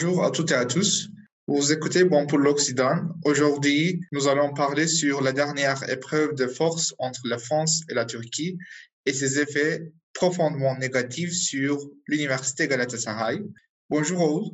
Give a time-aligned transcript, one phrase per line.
[0.00, 1.08] Bonjour à toutes et à tous.
[1.48, 3.00] Vous écoutez Bon pour l'Occident.
[3.24, 8.04] Aujourd'hui, nous allons parler sur la dernière épreuve de force entre la France et la
[8.04, 8.56] Turquie
[9.06, 13.42] et ses effets profondément négatifs sur l'université Galatasaray.
[13.90, 14.44] Bonjour Raoul.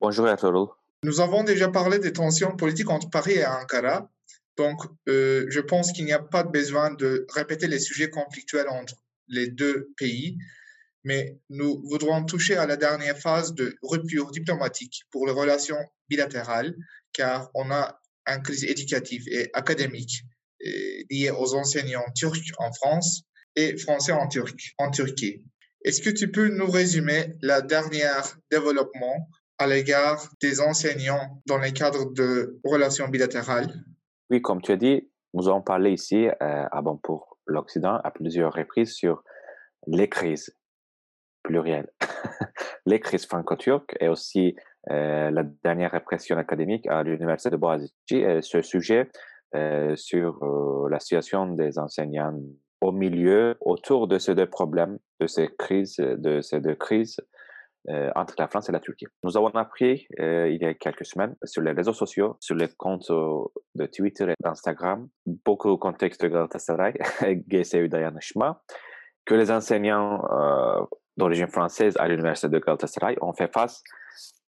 [0.00, 0.70] Bonjour à tous.
[1.02, 4.10] Nous avons déjà parlé des tensions politiques entre Paris et Ankara.
[4.56, 8.94] Donc, euh, je pense qu'il n'y a pas besoin de répéter les sujets conflictuels entre
[9.28, 10.38] les deux pays,
[11.06, 15.78] mais nous voudrons toucher à la dernière phase de rupture diplomatique pour les relations
[16.08, 16.74] bilatérales,
[17.12, 20.24] car on a une crise éducative et académique
[21.08, 23.22] liée aux enseignants turcs en France
[23.54, 25.44] et français en, Turc, en Turquie.
[25.84, 29.28] Est-ce que tu peux nous résumer la dernière développement
[29.58, 33.72] à l'égard des enseignants dans le cadre de relations bilatérales?
[34.28, 38.52] Oui, comme tu as dit, nous avons parlé ici euh, Bon pour l'Occident à plusieurs
[38.52, 39.22] reprises sur
[39.86, 40.52] les crises
[41.46, 41.90] plurielles,
[42.86, 44.56] les crises franco-turques et aussi
[44.90, 49.08] euh, la dernière répression académique à l'université de Boğaziçi et ce sujet
[49.54, 52.38] euh, sur euh, la situation des enseignants
[52.80, 57.16] au milieu, autour de ces deux problèmes, de ces crises, de ces deux crises
[57.88, 59.06] euh, entre la France et la Turquie.
[59.22, 62.68] Nous avons appris euh, il y a quelques semaines sur les réseaux sociaux, sur les
[62.76, 66.94] comptes de Twitter et d'Instagram, beaucoup au contexte de Galatasaray,
[67.48, 68.60] GSU Dayanışma,
[69.24, 70.84] que les enseignants euh,
[71.16, 73.82] d'origine française à l'université de Galatasaray ont fait face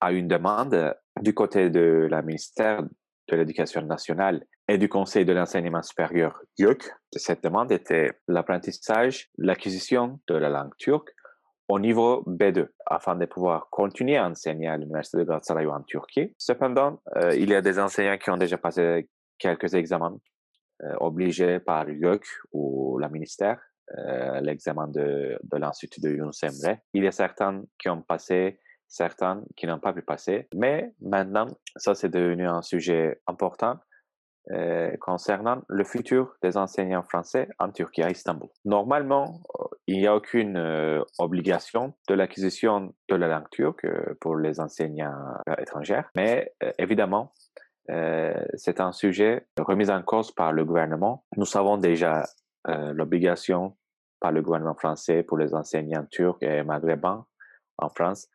[0.00, 5.32] à une demande du côté de la ministère de l'Éducation nationale et du Conseil de
[5.32, 6.90] l'enseignement supérieur YÖK.
[7.12, 11.10] Cette demande était l'apprentissage, l'acquisition de la langue turque
[11.68, 16.34] au niveau B2 afin de pouvoir continuer à enseigner à l'université de Galatasaray en Turquie.
[16.38, 20.18] Cependant, euh, il y a des enseignants qui ont déjà passé quelques examens
[20.82, 23.60] euh, obligés par YÖK ou la ministère,
[23.96, 26.76] euh, l'examen de, de l'Institut de Yunus Emre.
[26.92, 30.46] Il y a certains qui ont passé, certains qui n'ont pas pu passer.
[30.54, 33.78] Mais maintenant, ça c'est devenu un sujet important
[34.50, 38.50] euh, concernant le futur des enseignants français en Turquie, à Istanbul.
[38.66, 43.86] Normalement, euh, il n'y a aucune obligation de l'acquisition de la langue turque
[44.20, 45.16] pour les enseignants
[45.56, 47.32] étrangers, mais évidemment,
[47.88, 51.24] c'est un sujet remis en cause par le gouvernement.
[51.38, 52.24] Nous savons déjà
[52.66, 53.77] l'obligation
[54.20, 57.24] par le gouvernement français pour les enseignants turcs et maghrébins
[57.78, 58.28] en France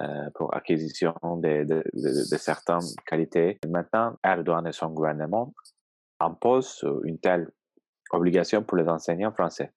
[0.00, 1.82] euh, pour acquisition de,
[2.36, 3.58] certaines qualités.
[3.68, 5.52] Maintenant, Erdogan et son gouvernement
[6.20, 7.50] imposent une telle
[8.10, 9.72] obligation pour les enseignants français.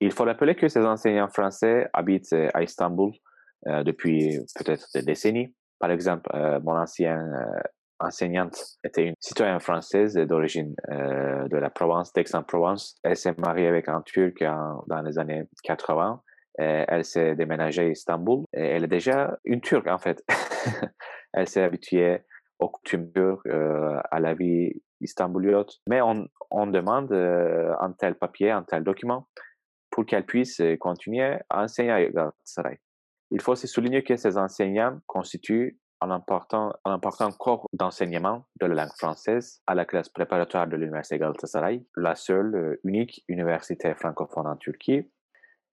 [0.00, 3.12] Il faut rappeler que ces enseignants français habitent à Istanbul
[3.66, 5.52] euh, depuis peut-être des décennies.
[5.80, 7.60] Par exemple, euh, mon ancienne euh,
[8.00, 12.96] enseignante était une citoyenne française d'origine euh, de la Provence, d'Aix-en-Provence.
[13.02, 16.22] Elle s'est mariée avec un Turc dans les années 80
[16.60, 18.44] euh, elle s'est déménagée à Istanbul.
[18.52, 20.24] Elle est déjà une Turque, en fait.
[21.32, 22.24] elle s'est habituée
[22.58, 25.78] aux coutumes turques, euh, à la vie istanbuliote.
[25.88, 29.28] Mais on, demande un tel papier, un tel document
[29.90, 32.80] pour qu'elle puisse continuer à enseigner à Galatasaray.
[33.30, 38.66] Il faut aussi souligner que ces enseignants constituent un important, un important corps d'enseignement de
[38.66, 44.46] la langue française à la classe préparatoire de l'Université Galatasaray, la seule, unique université francophone
[44.46, 45.10] en Turquie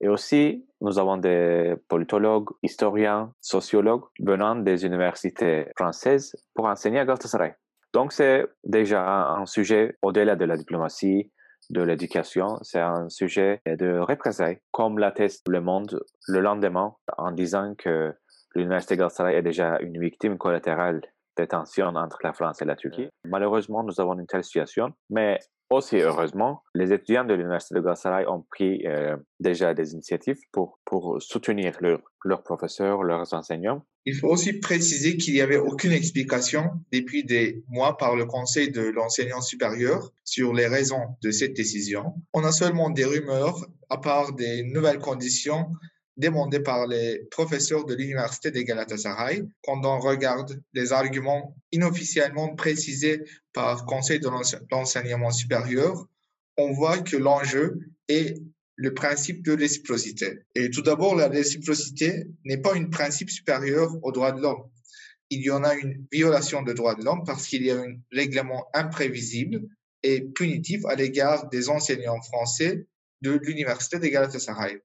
[0.02, 7.06] et aussi, nous avons des politologues, historiens, sociologues venant des universités françaises pour enseigner à
[7.06, 7.56] Galatasaray.
[7.94, 11.32] Donc, c'est déjà un sujet au-delà de la diplomatie,
[11.72, 17.74] de l'éducation, c'est un sujet de représailles, comme l'atteste Le Monde le lendemain en disant
[17.76, 18.14] que
[18.56, 21.02] l'université Galatasaray est déjà une victime collatérale
[21.38, 23.10] des tensions entre la France et la Turquie.
[23.26, 25.40] Malheureusement, nous avons une telle situation, mais
[25.70, 30.80] aussi heureusement, les étudiants de l'Université de Galatasaray ont pris euh, déjà des initiatives pour,
[30.86, 31.78] pour soutenir
[32.24, 33.84] leurs professeurs, leurs enseignants.
[34.06, 38.72] Il faut aussi préciser qu'il n'y avait aucune explication depuis des mois par le Conseil
[38.72, 42.14] de l'enseignant supérieur sur les raisons de cette décision.
[42.34, 45.72] On a seulement des rumeurs à part des nouvelles conditions
[46.18, 53.24] demandé par les professeurs de l'université de Galatasaray quand on regarde les arguments inofficiellement précisés
[53.54, 54.30] par Conseil de
[54.72, 56.08] l'enseignement supérieur,
[56.58, 58.42] on voit que l'enjeu est
[58.78, 60.40] le principe de réciprocité.
[60.56, 64.70] Et tout d'abord, la réciprocité n'est pas un principe supérieur aux droits de l'homme.
[65.30, 67.96] Il y en a une violation des droits de l'homme parce qu'il y a un
[68.12, 69.62] règlement imprévisible
[70.04, 72.86] et punitif à l'égard des enseignants français
[73.22, 74.80] de l'université de Galatasaray.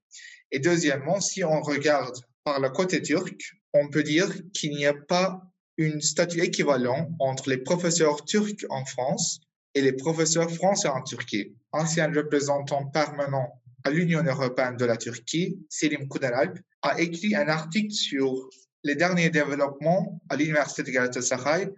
[0.52, 4.94] Et deuxièmement, si on regarde par le côté turc, on peut dire qu'il n'y a
[4.94, 5.43] pas
[5.76, 9.41] une statut équivalent entre les professeurs turcs en France
[9.75, 11.55] et les professeurs français en Turquie.
[11.73, 17.93] Ancien représentant permanent à l'Union européenne de la Turquie, Selim Kudalalp, a écrit un article
[17.93, 18.49] sur
[18.85, 21.70] les derniers développements à l'université de Galatasaray.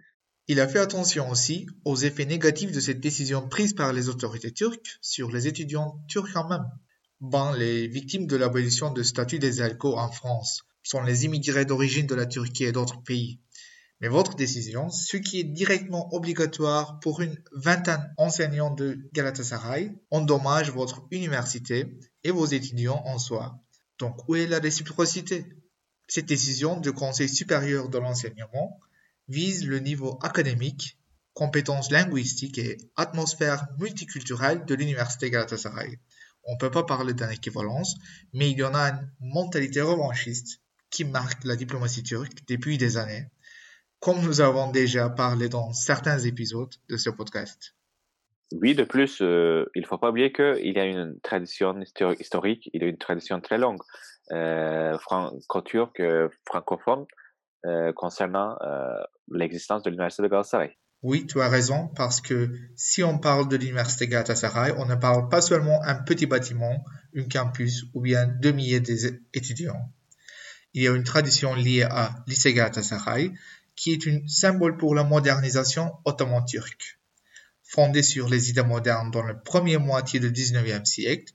[0.47, 4.51] Il a fait attention aussi aux effets négatifs de cette décision prise par les autorités
[4.51, 6.65] turques sur les étudiants turcs en même.
[7.55, 12.15] Les victimes de l'abolition du statut des ALCO en France sont les immigrés d'origine de
[12.15, 13.39] la Turquie et d'autres pays.
[14.01, 20.71] Mais votre décision, ce qui est directement obligatoire pour une vingtaine d'enseignants de Galatasaray, endommage
[20.71, 23.57] votre université et vos étudiants en soi.
[23.99, 25.45] Donc, où est la réciprocité?
[26.09, 28.81] Cette décision du Conseil supérieur de l'enseignement
[29.29, 30.99] vise le niveau académique,
[31.33, 35.99] compétences linguistiques et atmosphère multiculturelle de l'université Galatasaray.
[36.45, 37.95] On ne peut pas parler d'une équivalence,
[38.33, 42.97] mais il y en a une mentalité revanchiste qui marque la diplomatie turque depuis des
[42.97, 43.27] années,
[43.99, 47.75] comme nous avons déjà parlé dans certains épisodes de ce podcast.
[48.61, 51.79] Oui, de plus, euh, il ne faut pas oublier qu'il y a une tradition
[52.19, 53.81] historique, il y a une tradition très longue
[54.31, 57.05] euh, franco-turque, euh, francophone,
[57.95, 58.57] concernant
[59.31, 60.77] l'existence de l'université de Galatasaray.
[61.03, 65.27] Oui, tu as raison, parce que si on parle de l'université Galatasaray, on ne parle
[65.27, 69.91] pas seulement un petit bâtiment, un campus ou bien deux milliers d'étudiants.
[70.73, 73.33] Il y a une tradition liée à lycée Galatasaray,
[73.75, 76.99] qui est un symbole pour la modernisation ottomane turque.
[77.63, 81.33] Fondé sur les idées modernes dans la première moitié du 19e siècle,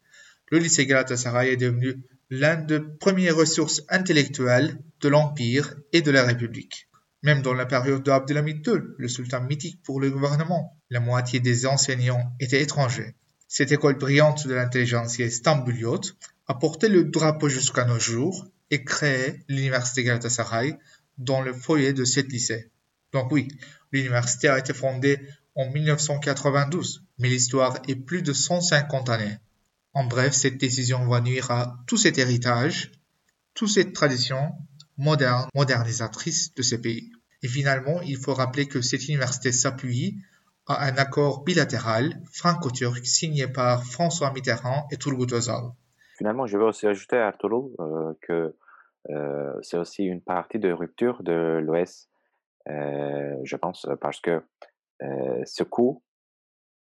[0.50, 6.25] le lycée Galatasaray est devenu l'un des premières ressources intellectuelles de l'Empire et de la
[6.25, 6.88] République.
[7.23, 11.67] Même dans la période d'Abdelhamid II, le sultan mythique pour le gouvernement, la moitié des
[11.67, 13.15] enseignants étaient étrangers.
[13.49, 16.17] Cette école brillante de l'intelligentsia stambuliote
[16.47, 20.79] a porté le drapeau jusqu'à nos jours et créé l'université Galatasaray
[21.17, 22.70] dans le foyer de cet lycée.
[23.12, 23.49] Donc oui,
[23.91, 25.19] l'université a été fondée
[25.55, 29.38] en 1992, mais l'histoire est plus de 150 années.
[29.93, 32.93] En bref, cette décision va nuire à tout cet héritage,
[33.55, 34.53] toute cette tradition
[34.98, 37.10] moderne, modernisatrice de ces pays.
[37.42, 40.18] Et finalement, il faut rappeler que cette université s'appuie
[40.66, 45.72] à un accord bilatéral franco-turc signé par François Mitterrand et Turgut Özal.
[46.16, 48.54] Finalement, je veux aussi ajouter, Arturo, euh, que
[49.10, 52.08] euh, c'est aussi une partie de rupture de l'OS,
[52.68, 54.42] euh, je pense, parce que
[55.02, 56.02] euh, ce coup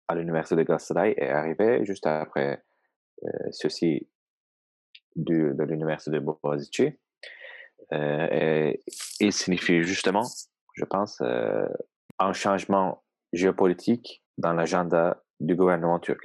[0.09, 2.63] à l'université de Galatasaray est arrivé juste après
[3.53, 4.09] ceci
[5.15, 6.99] de, de l'université de Boğaziçi.
[7.91, 8.81] Et
[9.21, 10.25] il signifie justement,
[10.75, 13.03] je pense, un changement
[13.33, 16.21] géopolitique dans l'agenda du gouvernement turc.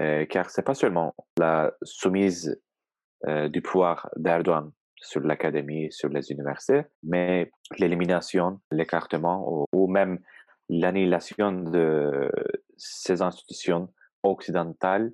[0.00, 2.60] Euh, car c'est pas seulement la soumise
[3.26, 4.70] euh, du pouvoir d'Erdogan
[5.02, 10.20] sur l'académie, sur les universités, mais l'élimination, l'écartement ou, même
[10.68, 12.30] l'annihilation de
[12.76, 13.92] ces institutions
[14.22, 15.12] occidentales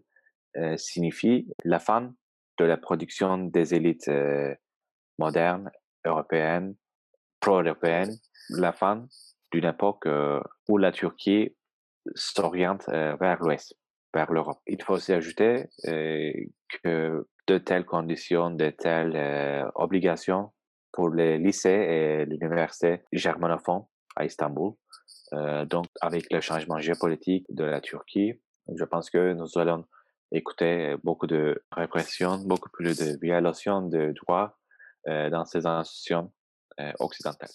[0.56, 2.12] euh, signifie la fin
[2.58, 4.54] de la production des élites euh,
[5.18, 5.70] modernes,
[6.04, 6.74] européennes,
[7.40, 8.14] pro-européennes,
[8.50, 9.06] la fin
[9.52, 10.06] d'une époque
[10.68, 11.56] où la Turquie
[12.14, 13.74] s'oriente vers l'Ouest,
[14.14, 14.60] vers l'Europe.
[14.66, 20.52] Il faut aussi ajouter que de telles conditions, de telles euh, obligations
[20.92, 23.82] pour les lycées et l'université germanophone
[24.16, 24.72] à Istanbul.
[25.32, 28.40] Euh, donc, avec le changement géopolitique de la Turquie,
[28.74, 29.84] je pense que nous allons
[30.32, 34.65] écouter beaucoup de répression, beaucoup plus de violations de droits euh,
[35.06, 36.32] dans ces institutions
[36.98, 37.50] occidentales.